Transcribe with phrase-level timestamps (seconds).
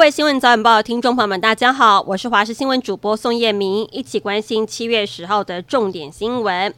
[0.00, 6.74] 各位新闻早晚报听众朋友们，大家好，我是华视新闻主播宋叶明，一起关心七月十号的重点新闻。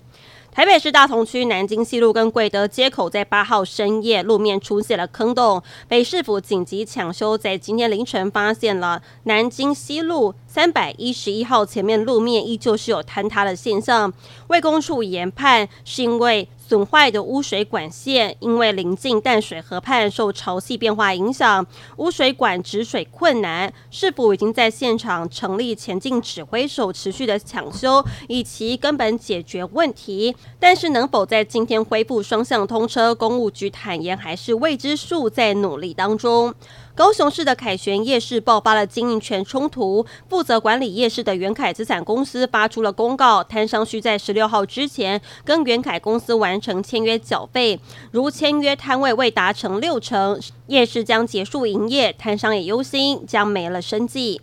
[0.51, 14.13] 台北市大同区南京西路跟贵德街口在八号深夜路面出现了坑洞，北市府紧急抢修，在今天凌晨发现了南京西路三百一十一号前面路面依旧是有坍塌的现象，
[14.49, 16.47] 卫工处研判是因为。
[16.65, 21.67] 损坏的污水管线，因为临近淡水河畔，受潮汐变化影响，
[21.97, 23.71] 污水管止水困难。
[23.91, 30.35] 市府已经在现场成立前进指挥手，持续的抢修，以及根本解决问题。
[30.59, 36.55] 但是能否在今天恢复双向通车，公务局坦言还是未知数，在努力当中。
[36.95, 54.43] 高雄市的凯旋夜市爆发了经营权冲突，负责管理夜市的元凯资产公司发出了公告，摊商需在十六号之前跟元凯公司完成签约缴费，如签约摊位未达成六成，夜市将结束营业，摊商也忧心将没了生计。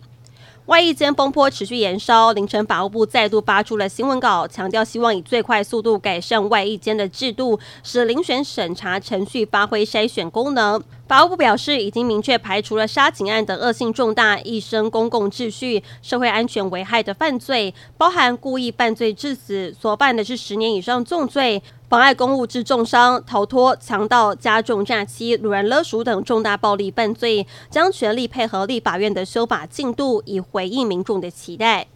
[0.66, 10.82] 外役间风波持续延烧，凌晨法务部再度发出了新闻稿，强调希望以最快速度改善外役间的制度，使遴选审查程序发挥筛选功能。
[11.10, 31.88] 法务部表示，已经明确排除了杀警案等恶性重大、易生公共秩序、社会安全危害的犯罪，包含故意犯罪致死，所犯的是十年以上重罪；妨碍公务致重伤、逃脱、强盗、加重诈欺、掳人勒赎等重大暴力犯罪，将全力配合立法院的修法进度，以回应民众的期待。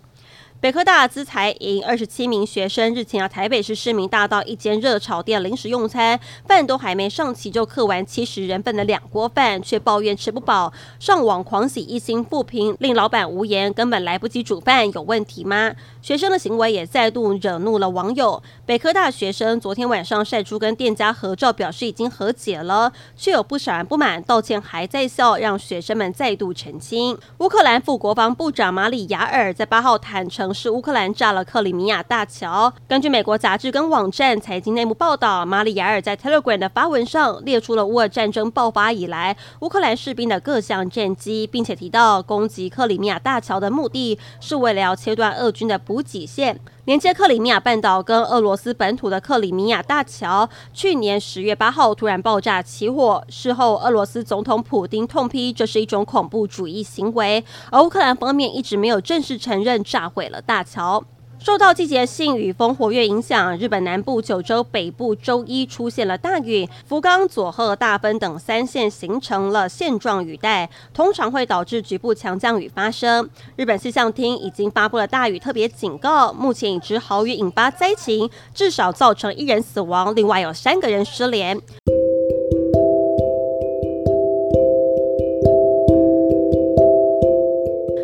[0.64, 15.74] 北科大资材营二十七名学生日前到台北市市民大道一间热炒店临时用餐，饭都还没上齐就刻完七十人份的两锅饭，却抱怨吃不饱，上网狂洗一星负评，令老板无言，根本来不及煮饭，有问题吗？
[16.00, 18.42] 学生的行为也再度惹怒了网友。
[18.64, 27.18] 北科大学生昨天晚上晒出跟店家合照，表示已经和解了，却有不少人不满，道歉还在笑，让学生们再度澄清。
[27.40, 30.53] 乌克兰副国防部长马里亚尔在八号坦承。
[30.54, 32.72] 是乌克兰炸了克里米亚大桥。
[32.86, 53.24] 根据美国杂志跟网站财经内幕报道，马里亚尔在 Telegram 的发文上列出了乌俄战争爆发以来乌克兰士兵的各项战绩，并且提到攻击克里米亚大桥的目的是为了要切断俄军的补给线，连接克里米亚半岛跟俄罗斯本土的克里米亚大桥，去年十月八号突然爆炸起火。
[53.28, 61.04] 事后，俄罗斯总统普丁痛批这是一种恐怖主义行为，而乌克兰方面一直没有正式承认炸毁了大桥。
[61.40, 73.28] 受到季节性雨风活跃影响，日本南部九州北部周一出现了大雨，福冈、佐贺、大分等三县形成了线状雨带，通常会导致局部强降雨发生。
[73.56, 81.60] 日本气象厅已经发布了大雨特别警告，目前已知豪雨引发灾情，至少造成一人死亡，另外有三个人失联。